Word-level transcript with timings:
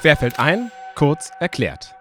Querfeld 0.00 0.38
ein, 0.38 0.72
kurz 0.94 1.30
erklärt. 1.40 1.94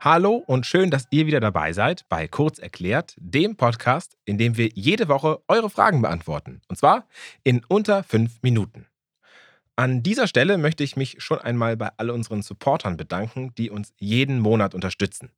Hallo 0.00 0.42
und 0.44 0.66
schön, 0.66 0.90
dass 0.90 1.06
ihr 1.10 1.26
wieder 1.26 1.38
dabei 1.38 1.72
seid 1.72 2.04
bei 2.08 2.26
Kurz 2.26 2.58
erklärt, 2.58 3.14
dem 3.16 3.54
Podcast, 3.56 4.16
in 4.24 4.38
dem 4.38 4.56
wir 4.56 4.70
jede 4.74 5.06
Woche 5.06 5.40
eure 5.46 5.70
Fragen 5.70 6.02
beantworten. 6.02 6.62
Und 6.66 6.78
zwar 6.78 7.06
in 7.44 7.64
unter 7.68 8.02
fünf 8.02 8.42
Minuten. 8.42 8.88
An 9.76 10.02
dieser 10.02 10.26
Stelle 10.26 10.58
möchte 10.58 10.82
ich 10.82 10.96
mich 10.96 11.22
schon 11.22 11.38
einmal 11.38 11.76
bei 11.76 11.90
all 11.96 12.10
unseren 12.10 12.42
Supportern 12.42 12.96
bedanken, 12.96 13.54
die 13.56 13.70
uns 13.70 13.94
jeden 14.00 14.40
Monat 14.40 14.74
unterstützen. 14.74 15.30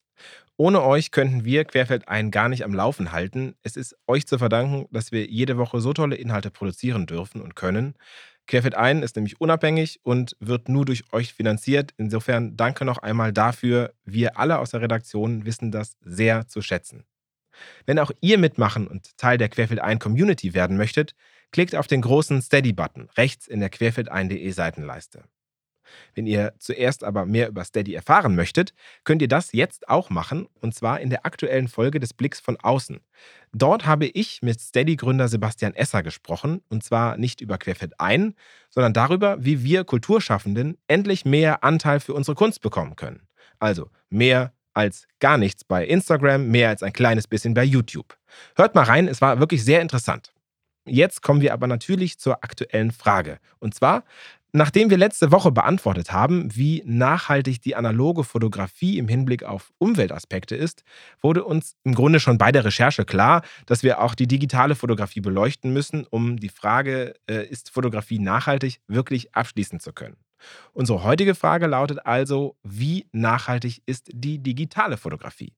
Ohne 0.56 0.82
euch 0.82 1.10
könnten 1.10 1.44
wir 1.44 1.66
Querfeld 1.66 2.08
ein 2.08 2.30
gar 2.30 2.48
nicht 2.48 2.64
am 2.64 2.72
Laufen 2.72 3.12
halten. 3.12 3.56
Es 3.62 3.76
ist 3.76 3.94
euch 4.06 4.26
zu 4.26 4.38
verdanken, 4.38 4.86
dass 4.90 5.12
wir 5.12 5.26
jede 5.26 5.58
Woche 5.58 5.82
so 5.82 5.92
tolle 5.92 6.16
Inhalte 6.16 6.50
produzieren 6.50 7.04
dürfen 7.04 7.42
und 7.42 7.56
können. 7.56 7.94
Querfeld 8.50 8.74
ein 8.74 9.04
ist 9.04 9.14
nämlich 9.14 9.40
unabhängig 9.40 10.00
und 10.02 10.36
wird 10.40 10.68
nur 10.68 10.84
durch 10.84 11.04
euch 11.12 11.32
finanziert. 11.32 11.94
Insofern 11.98 12.56
danke 12.56 12.84
noch 12.84 12.98
einmal 12.98 13.32
dafür. 13.32 13.94
Wir 14.04 14.38
alle 14.40 14.58
aus 14.58 14.72
der 14.72 14.80
Redaktion 14.80 15.44
wissen 15.46 15.70
das 15.70 15.96
sehr 16.00 16.48
zu 16.48 16.60
schätzen. 16.60 17.04
Wenn 17.86 18.00
auch 18.00 18.10
ihr 18.20 18.38
mitmachen 18.38 18.88
und 18.88 19.16
Teil 19.16 19.38
der 19.38 19.50
Querfeld 19.50 19.80
ein 19.80 20.00
Community 20.00 20.52
werden 20.52 20.76
möchtet, 20.76 21.14
klickt 21.52 21.76
auf 21.76 21.86
den 21.86 22.00
großen 22.00 22.42
Steady-Button 22.42 23.08
rechts 23.16 23.46
in 23.46 23.60
der 23.60 23.70
querfeld1.de 23.70 24.50
Seitenleiste. 24.50 25.22
Wenn 26.14 26.26
ihr 26.26 26.52
zuerst 26.58 27.04
aber 27.04 27.26
mehr 27.26 27.48
über 27.48 27.64
Steady 27.64 27.94
erfahren 27.94 28.34
möchtet, 28.34 28.74
könnt 29.04 29.22
ihr 29.22 29.28
das 29.28 29.52
jetzt 29.52 29.88
auch 29.88 30.10
machen, 30.10 30.48
und 30.60 30.74
zwar 30.74 31.00
in 31.00 31.10
der 31.10 31.26
aktuellen 31.26 31.68
Folge 31.68 32.00
des 32.00 32.14
Blicks 32.14 32.40
von 32.40 32.56
außen. 32.58 33.00
Dort 33.52 33.86
habe 33.86 34.06
ich 34.06 34.42
mit 34.42 34.60
Steady-Gründer 34.60 35.28
Sebastian 35.28 35.74
Esser 35.74 36.02
gesprochen, 36.02 36.62
und 36.68 36.84
zwar 36.84 37.16
nicht 37.16 37.40
über 37.40 37.58
Querfeld 37.58 37.98
ein, 37.98 38.34
sondern 38.68 38.92
darüber, 38.92 39.44
wie 39.44 39.64
wir 39.64 39.84
Kulturschaffenden 39.84 40.78
endlich 40.88 41.24
mehr 41.24 41.64
Anteil 41.64 42.00
für 42.00 42.14
unsere 42.14 42.34
Kunst 42.34 42.60
bekommen 42.60 42.96
können. 42.96 43.26
Also 43.58 43.90
mehr 44.08 44.52
als 44.72 45.06
gar 45.18 45.36
nichts 45.36 45.64
bei 45.64 45.84
Instagram, 45.84 46.48
mehr 46.48 46.68
als 46.68 46.82
ein 46.82 46.92
kleines 46.92 47.26
bisschen 47.26 47.54
bei 47.54 47.64
YouTube. 47.64 48.16
Hört 48.56 48.74
mal 48.74 48.84
rein, 48.84 49.08
es 49.08 49.20
war 49.20 49.40
wirklich 49.40 49.64
sehr 49.64 49.82
interessant. 49.82 50.32
Jetzt 50.86 51.22
kommen 51.22 51.40
wir 51.40 51.52
aber 51.52 51.66
natürlich 51.66 52.18
zur 52.18 52.42
aktuellen 52.42 52.90
Frage. 52.90 53.38
Und 53.58 53.74
zwar, 53.74 54.04
Nachdem 54.52 54.90
wir 54.90 54.98
letzte 54.98 55.30
Woche 55.30 55.52
beantwortet 55.52 56.12
haben, 56.12 56.54
wie 56.56 56.82
nachhaltig 56.84 57.62
die 57.62 57.76
analoge 57.76 58.24
Fotografie 58.24 58.98
im 58.98 59.06
Hinblick 59.06 59.44
auf 59.44 59.72
Umweltaspekte 59.78 60.56
ist, 60.56 60.82
wurde 61.20 61.44
uns 61.44 61.76
im 61.84 61.94
Grunde 61.94 62.18
schon 62.18 62.36
bei 62.36 62.50
der 62.50 62.64
Recherche 62.64 63.04
klar, 63.04 63.42
dass 63.66 63.84
wir 63.84 64.00
auch 64.00 64.16
die 64.16 64.26
digitale 64.26 64.74
Fotografie 64.74 65.20
beleuchten 65.20 65.72
müssen, 65.72 66.04
um 66.10 66.36
die 66.36 66.48
Frage, 66.48 67.14
äh, 67.28 67.46
ist 67.46 67.70
Fotografie 67.70 68.18
nachhaltig, 68.18 68.80
wirklich 68.88 69.34
abschließen 69.36 69.78
zu 69.78 69.92
können. 69.92 70.16
Unsere 70.72 71.04
heutige 71.04 71.36
Frage 71.36 71.66
lautet 71.66 72.04
also, 72.04 72.56
wie 72.64 73.06
nachhaltig 73.12 73.82
ist 73.86 74.10
die 74.12 74.42
digitale 74.42 74.96
Fotografie? 74.96 75.54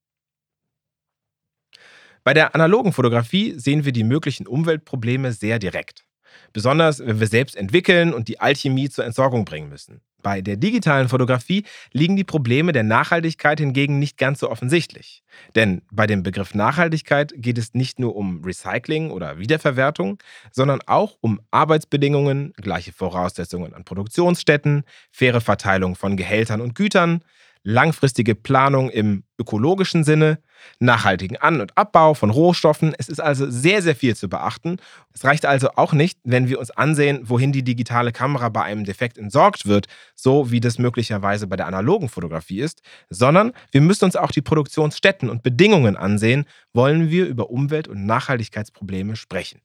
Bei 2.25 2.34
der 2.34 2.55
analogen 2.55 2.93
Fotografie 2.93 3.59
sehen 3.59 3.84
wir 3.84 3.93
die 3.93 4.05
möglichen 4.05 4.47
Umweltprobleme 4.47 5.33
sehr 5.33 5.59
direkt. 5.59 6.05
Besonders 6.52 7.00
wenn 7.00 7.20
wir 7.20 7.27
selbst 7.27 7.56
entwickeln 7.56 8.12
und 8.12 8.28
die 8.28 8.41
Alchemie 8.41 8.88
zur 8.88 9.05
Entsorgung 9.05 9.44
bringen 9.44 9.69
müssen. 9.69 10.00
Bei 10.22 10.41
der 10.41 10.56
digitalen 10.56 11.08
Fotografie 11.08 11.64
liegen 11.92 12.16
die 12.16 12.25
Probleme 12.25 12.72
der 12.72 12.84
Nachhaltigkeit 12.84 13.58
hingegen 13.58 13.98
nicht 13.98 14.19
ganz 14.19 14.38
so 14.38 14.50
offensichtlich. 14.50 15.22
Denn 15.56 15.83
bei 15.91 16.06
dem 16.06 16.22
Begriff 16.22 16.55
Nachhaltigkeit 16.55 17.33
geht 17.36 17.58
es 17.58 17.75
nicht 17.75 17.98
nur 17.98 18.14
um 18.14 18.44
Recycling 18.44 19.10
oder 19.10 19.38
Wiederverwertung, 19.38 20.19
sondern 20.53 20.80
auch 20.86 21.16
um 21.20 21.41
Arbeitsbedingungen, 21.50 22.53
gleiche 22.55 22.92
Voraussetzungen 22.92 23.75
an 23.75 23.84
Produktionsstätten, 23.84 24.84
faire 25.10 25.41
Verteilung 25.41 25.97
von 25.97 26.16
Gehältern 26.16 26.60
und 26.60 26.75
Gütern, 26.77 27.22
langfristige 27.65 28.34
Planung 28.34 28.91
im 28.91 29.25
ökologischen 29.39 30.05
Sinne, 30.05 30.39
nachhaltigen 30.78 31.37
An- 31.37 31.61
und 31.61 31.77
Abbau 31.77 32.15
von 32.15 32.31
Rohstoffen. 32.31 32.95
Es 32.99 33.09
ist 33.09 33.21
also 33.21 33.50
sehr, 33.50 33.83
sehr 33.83 33.97
viel 33.97 34.15
zu 34.17 34.28
beachten. 34.28 34.78
Es 35.12 35.25
reicht 35.25 35.47
also 35.47 35.71
auch 35.77 35.93
nicht, 35.93 36.19
wenn 36.25 36.49
wir 36.49 36.59
uns 36.59 36.71
ansehen, 36.71 37.28
wohin 37.28 37.53
die 37.53 37.65
digitale 37.65 38.12
Kamera 38.12 38.49
bei 38.49 38.62
einem 38.62 38.84
Defekt 38.84 39.19
entsorgt 39.19 39.67
wird, 39.67 39.87
so 40.15 40.51
wie 40.51 40.61
das 40.61 40.78
möglicherweise 40.78 41.47
bei 41.47 41.56
der 41.56 41.67
analogen 41.67 42.09
Fotografie 42.09 42.61
ist, 42.61 42.83
sondern 43.11 43.53
wir 43.71 43.81
müssen 43.81 44.05
uns 44.05 44.17
auch 44.17 44.31
die 44.31 44.43
Produktionsstätten 44.43 45.31
und 45.31 45.43
Bedingungen 45.43 45.97
ansehen, 45.97 46.45
wollen 46.72 47.11
wir 47.11 47.27
über 47.27 47.51
Umwelt- 47.51 47.89
und 47.89 48.06
Nachhaltigkeitsprobleme 48.06 49.17
sprechen. 49.17 49.61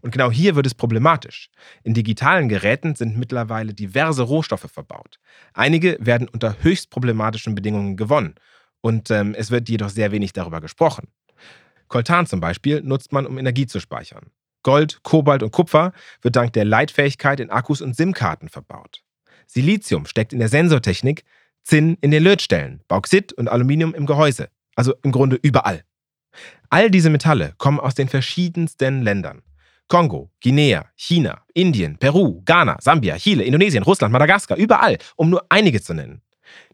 Und 0.00 0.12
genau 0.12 0.30
hier 0.30 0.56
wird 0.56 0.66
es 0.66 0.74
problematisch. 0.74 1.50
In 1.82 1.94
digitalen 1.94 2.48
Geräten 2.48 2.94
sind 2.94 3.16
mittlerweile 3.16 3.74
diverse 3.74 4.22
Rohstoffe 4.22 4.70
verbaut. 4.70 5.18
Einige 5.54 5.96
werden 6.00 6.28
unter 6.28 6.56
höchst 6.62 6.90
problematischen 6.90 7.54
Bedingungen 7.54 7.96
gewonnen. 7.96 8.34
Und 8.80 9.10
ähm, 9.10 9.34
es 9.36 9.50
wird 9.50 9.68
jedoch 9.68 9.90
sehr 9.90 10.12
wenig 10.12 10.32
darüber 10.32 10.60
gesprochen. 10.60 11.08
Coltan 11.88 12.26
zum 12.26 12.40
Beispiel 12.40 12.82
nutzt 12.82 13.12
man, 13.12 13.26
um 13.26 13.38
Energie 13.38 13.66
zu 13.66 13.80
speichern. 13.80 14.30
Gold, 14.62 15.02
Kobalt 15.02 15.42
und 15.42 15.52
Kupfer 15.52 15.92
wird 16.22 16.36
dank 16.36 16.52
der 16.52 16.64
Leitfähigkeit 16.64 17.40
in 17.40 17.50
Akkus 17.50 17.80
und 17.80 17.96
SIM-Karten 17.96 18.48
verbaut. 18.48 19.02
Silizium 19.46 20.06
steckt 20.06 20.32
in 20.32 20.38
der 20.38 20.48
Sensortechnik, 20.48 21.24
Zinn 21.62 21.96
in 22.00 22.10
den 22.10 22.22
Lötstellen, 22.22 22.82
Bauxit 22.88 23.32
und 23.32 23.48
Aluminium 23.48 23.94
im 23.94 24.06
Gehäuse. 24.06 24.48
Also 24.76 24.94
im 25.02 25.12
Grunde 25.12 25.36
überall. 25.36 25.84
All 26.68 26.90
diese 26.90 27.10
Metalle 27.10 27.54
kommen 27.58 27.80
aus 27.80 27.94
den 27.94 28.08
verschiedensten 28.08 29.02
Ländern. 29.02 29.42
Kongo, 29.90 30.30
Guinea, 30.40 30.86
China, 30.94 31.42
Indien, 31.52 31.98
Peru, 31.98 32.42
Ghana, 32.44 32.78
Sambia, 32.80 33.18
Chile, 33.18 33.42
Indonesien, 33.42 33.82
Russland, 33.82 34.12
Madagaskar, 34.12 34.56
überall, 34.56 34.98
um 35.16 35.30
nur 35.30 35.44
einige 35.48 35.82
zu 35.82 35.94
nennen. 35.94 36.22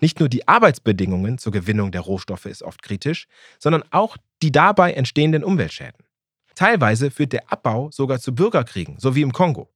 Nicht 0.01 0.21
nur 0.21 0.29
die 0.29 0.47
Arbeitsbedingungen 0.47 1.39
zur 1.39 1.51
Gewinnung 1.51 1.91
der 1.91 2.03
Rohstoffe 2.03 2.45
ist 2.45 2.63
oft 2.63 2.83
kritisch, 2.83 3.27
sondern 3.59 3.85
auch 3.91 4.19
die 4.43 4.53
dabei 4.53 4.93
entstehenden 4.93 5.45
Umweltschäden. 5.45 6.05
Teilweise 6.55 7.11
führt 7.11 7.33
der 7.33 7.51
Abbau 7.51 7.91
sogar 7.91 8.21
zu 8.21 8.35
Bürgerkriegen, 8.35 8.99
so 8.99 9.15
wie 9.15 9.23
im 9.23 9.33
Kongo. 9.33 9.73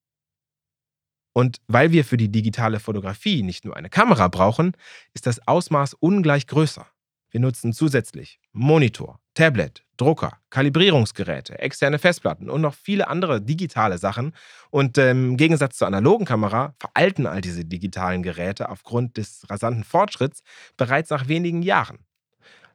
Und 1.33 1.62
weil 1.67 1.93
wir 1.93 2.05
für 2.05 2.19
die 2.19 2.31
digitale 2.31 2.79
Fotografie 2.79 3.43
nicht 3.43 3.65
nur 3.65 3.75
eine 3.75 3.89
Kamera 3.89 4.29
brauchen, 4.29 4.77
ist 5.15 5.27
das 5.27 5.47
Ausmaß 5.49 5.95
ungleich 5.95 6.47
größer. 6.47 6.87
Wir 7.31 7.41
nutzen 7.41 7.73
zusätzlich 7.73 8.39
Monitor, 8.53 9.19
Tablet, 9.33 9.83
Drucker, 10.00 10.38
Kalibrierungsgeräte, 10.49 11.59
externe 11.59 11.99
Festplatten 11.99 12.49
und 12.49 12.62
noch 12.62 12.75
viele 12.75 13.09
andere 13.09 13.43
digitale 13.43 13.99
Sachen. 13.99 14.33
Und 14.71 14.97
ähm, 14.97 15.31
im 15.31 15.37
Gegensatz 15.37 15.77
zur 15.77 15.87
analogen 15.87 16.25
Kamera 16.25 16.75
veralten 16.78 17.27
all 17.27 17.43
diese 17.43 17.66
digitalen 17.66 18.22
Geräte 18.22 18.71
aufgrund 18.71 19.19
des 19.19 19.44
rasanten 19.50 19.84
Fortschritts 19.84 20.43
bereits 20.78 21.11
nach 21.11 21.28
wenigen 21.28 21.62
Jahren. 21.62 21.99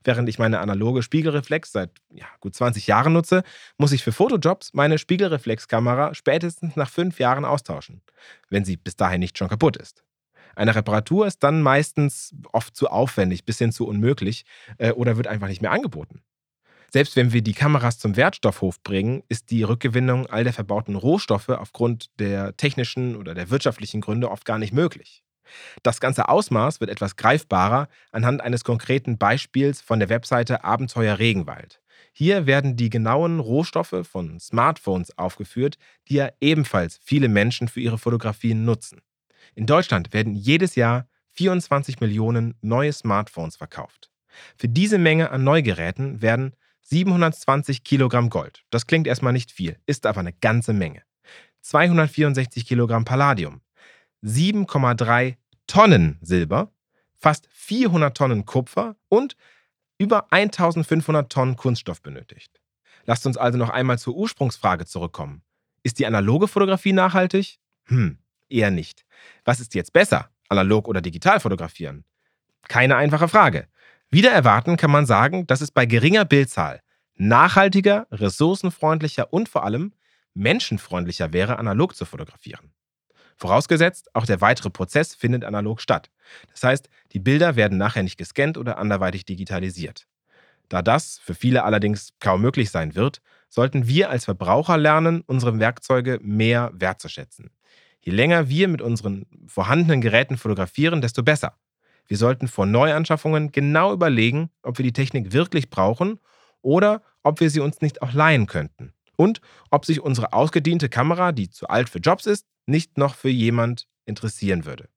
Während 0.04 0.30
ich 0.30 0.38
meine 0.38 0.60
analoge 0.60 1.02
Spiegelreflex 1.02 1.72
seit 1.72 1.90
ja, 2.14 2.28
gut 2.42 2.54
20 2.54 2.86
Jahren 2.86 3.14
nutze, 3.14 3.42
muss 3.78 3.92
ich 3.92 4.04
für 4.04 4.12
Fotojobs 4.12 4.74
meine 4.74 5.00
Spiegelreflexkamera 5.00 6.14
spätestens 6.14 6.76
nach 6.76 6.92
fünf 6.92 7.20
Jahren 7.20 7.44
austauschen, 7.44 8.04
wenn 8.50 8.66
sie 8.66 8.78
bis 8.78 8.96
dahin 8.96 9.20
nicht 9.20 9.36
schon 9.36 9.50
kaputt 9.50 9.78
ist. 9.78 10.04
Eine 10.56 10.76
Reparatur 10.76 11.26
ist 11.26 11.44
dann 11.44 11.64
meistens 11.64 12.36
oft 12.52 12.76
zu 12.76 12.88
aufwendig, 12.88 13.46
bis 13.46 13.58
hin 13.58 13.72
zu 13.72 13.88
unmöglich 13.88 14.46
äh, 14.78 14.92
oder 14.92 15.18
wird 15.18 15.26
einfach 15.26 15.48
nicht 15.48 15.64
mehr 15.64 15.72
angeboten. 15.72 16.22
Selbst 16.96 17.18
wenn 17.18 17.34
wir 17.34 17.42
die 17.42 17.52
Kameras 17.52 18.00
zum 18.00 18.16
Wertstoffhof 18.16 18.82
bringen, 18.82 19.22
ist 19.28 19.52
die 19.52 19.64
Rückgewinnung 19.64 20.28
all 20.28 20.46
der 20.46 20.54
verbauten 20.54 20.96
Rohstoffe 20.96 21.50
aufgrund 21.50 22.10
der 22.22 22.56
technischen 22.56 23.18
oder 23.18 23.34
der 23.34 23.50
wirtschaftlichen 23.50 24.00
Gründe 24.00 24.32
oft 24.32 24.46
gar 24.46 24.60
nicht 24.60 24.72
möglich. 24.72 25.22
Das 25.84 26.00
ganze 26.00 26.30
Ausmaß 26.30 26.80
wird 26.80 26.90
etwas 26.90 27.18
greifbarer 27.18 27.90
anhand 28.14 28.40
eines 28.40 28.64
konkreten 28.64 29.18
Beispiels 29.18 29.82
von 29.82 30.00
der 30.00 30.08
Webseite 30.08 30.64
Abenteuer 30.64 31.20
Regenwald. 31.20 31.82
Hier 32.14 32.46
werden 32.46 32.78
die 32.78 32.90
genauen 32.90 33.42
Rohstoffe 33.42 34.08
von 34.10 34.40
Smartphones 34.40 35.18
aufgeführt, 35.18 35.78
die 36.08 36.14
ja 36.14 36.30
ebenfalls 36.40 36.98
viele 37.04 37.28
Menschen 37.28 37.68
für 37.68 37.82
ihre 37.82 37.98
Fotografien 37.98 38.64
nutzen. 38.64 39.02
In 39.54 39.66
Deutschland 39.66 40.14
werden 40.14 40.34
jedes 40.34 40.76
Jahr 40.76 41.10
24 41.32 42.00
Millionen 42.00 42.54
neue 42.62 42.94
Smartphones 42.94 43.58
verkauft. 43.58 44.12
Für 44.56 44.70
diese 44.70 44.98
Menge 44.98 45.32
an 45.32 45.44
Neugeräten 45.44 46.22
werden 46.22 46.56
720 46.86 47.84
Kilogramm 47.84 48.30
Gold, 48.30 48.64
das 48.70 48.88
klingt 48.88 49.08
erstmal 49.08 49.34
nicht 49.34 49.52
viel, 49.52 49.78
ist 49.86 50.06
aber 50.06 50.20
eine 50.20 50.34
ganze 50.34 50.74
Menge. 50.74 51.02
264 51.62 52.66
Kilogramm 52.66 53.06
Palladium, 53.06 53.62
7,3 54.24 55.36
Tonnen 55.68 56.20
Silber, 56.22 56.72
fast 57.16 57.48
400 57.52 58.16
Tonnen 58.16 58.46
Kupfer 58.46 58.96
und 59.10 59.36
über 59.98 60.32
1500 60.32 61.32
Tonnen 61.32 61.56
Kunststoff 61.56 62.02
benötigt. 62.02 62.62
Lasst 63.06 63.26
uns 63.26 63.38
also 63.38 63.58
noch 63.58 63.70
einmal 63.70 63.98
zur 63.98 64.16
Ursprungsfrage 64.16 64.86
zurückkommen. 64.86 65.42
Ist 65.84 66.00
die 66.00 66.06
analoge 66.06 66.48
Fotografie 66.48 66.94
nachhaltig? 66.94 67.58
Hm, 67.86 68.20
Eher 68.50 68.72
nicht. 68.72 69.06
Was 69.44 69.60
ist 69.60 69.74
jetzt 69.74 69.94
besser, 69.94 70.30
analog 70.50 70.88
oder 70.88 71.02
digital 71.02 71.40
fotografieren? 71.40 72.04
Keine 72.68 72.96
einfache 72.96 73.28
Frage. 73.28 73.68
Wieder 74.16 74.32
erwarten 74.32 74.78
kann 74.78 74.92
man 74.92 75.06
sagen, 75.06 75.46
dass 75.46 75.60
es 75.60 75.72
bei 75.72 75.86
geringer 75.86 76.24
Bildzahl 76.24 76.80
nachhaltiger, 77.16 78.08
ressourcenfreundlicher 78.12 79.34
und 79.34 79.50
vor 79.50 79.66
allem 79.66 79.92
menschenfreundlicher 80.34 81.34
wäre, 81.34 81.60
analog 81.60 81.98
zu 81.98 82.06
fotografieren. 82.06 82.72
Vorausgesetzt, 83.36 84.16
auch 84.16 84.26
der 84.26 84.40
weitere 84.40 84.70
Prozess 84.70 85.16
findet 85.16 85.44
analog 85.44 85.82
statt. 85.82 86.12
Das 86.50 86.64
heißt, 86.64 86.90
die 87.12 87.20
Bilder 87.20 87.58
werden 87.58 87.78
nachher 87.78 88.04
nicht 88.04 88.16
gescannt 88.16 88.58
oder 88.58 88.78
anderweitig 88.78 89.26
digitalisiert. 89.26 90.08
Da 90.70 90.82
das 90.82 91.20
für 91.22 91.36
viele 91.36 91.66
allerdings 91.66 92.14
kaum 92.22 92.40
möglich 92.40 92.70
sein 92.70 92.96
wird, 92.96 93.20
sollten 93.50 93.86
wir 93.86 94.10
als 94.12 94.24
Verbraucher 94.24 94.78
lernen, 94.78 95.24
unsere 95.28 95.60
Werkzeuge 95.60 96.20
mehr 96.22 96.72
wertzuschätzen. 96.74 97.52
Je 98.00 98.14
länger 98.14 98.48
wir 98.48 98.70
mit 98.70 98.82
unseren 98.82 99.26
vorhandenen 99.46 100.00
Geräten 100.00 100.38
fotografieren, 100.38 101.02
desto 101.02 101.22
besser. 101.22 101.58
Wir 102.08 102.18
sollten 102.18 102.48
vor 102.48 102.66
Neuanschaffungen 102.66 103.52
genau 103.52 103.94
überlegen, 103.94 104.50
ob 104.62 104.78
wir 104.78 104.84
die 104.84 104.94
Technik 104.94 105.34
wirklich 105.34 105.70
brauchen 105.70 106.20
oder 106.62 107.02
ob 107.24 107.40
wir 107.40 107.50
sie 107.50 107.60
uns 107.60 107.82
nicht 107.82 108.02
auch 108.02 108.14
leihen 108.14 108.48
könnten. 108.48 108.94
Und 109.16 109.42
ob 109.72 109.86
sich 109.86 110.02
unsere 110.02 110.34
ausgediente 110.34 110.90
Kamera, 110.90 111.32
die 111.32 111.50
zu 111.50 111.68
alt 111.68 111.90
für 111.90 112.00
Jobs 112.00 112.26
ist, 112.26 112.46
nicht 112.66 112.98
noch 112.98 113.16
für 113.16 113.30
jemand 113.30 113.88
interessieren 114.06 114.66
würde. 114.66 114.90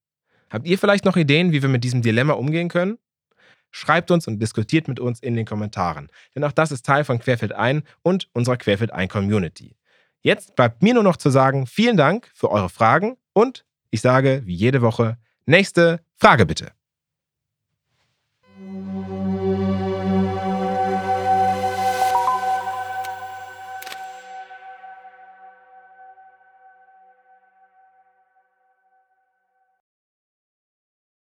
Habt 0.50 0.66
ihr 0.66 0.78
vielleicht 0.78 1.04
noch 1.04 1.16
Ideen, 1.16 1.52
wie 1.52 1.62
wir 1.62 1.68
mit 1.68 1.84
diesem 1.84 2.02
Dilemma 2.02 2.32
umgehen 2.34 2.68
können? 2.68 2.98
Schreibt 3.70 4.10
uns 4.10 4.26
und 4.26 4.38
diskutiert 4.38 4.88
mit 4.88 4.98
uns 4.98 5.20
in 5.20 5.34
den 5.34 5.44
Kommentaren, 5.44 6.08
denn 6.34 6.42
auch 6.42 6.52
das 6.52 6.72
ist 6.72 6.86
Teil 6.86 7.04
von 7.04 7.18
Querfeld 7.18 7.52
ein 7.52 7.82
und 8.00 8.28
unserer 8.32 8.56
Querfeld 8.56 8.92
ein 8.92 9.08
Community. 9.08 9.76
Jetzt 10.22 10.56
bleibt 10.56 10.82
mir 10.82 10.94
nur 10.94 11.02
noch 11.02 11.18
zu 11.18 11.28
sagen, 11.28 11.66
vielen 11.66 11.98
Dank 11.98 12.30
für 12.34 12.50
eure 12.50 12.70
Fragen 12.70 13.18
und 13.34 13.66
ich 13.90 14.00
sage 14.00 14.42
wie 14.46 14.54
jede 14.54 14.80
Woche, 14.80 15.18
nächste 15.44 16.00
Frage 16.16 16.46
bitte. 16.46 16.72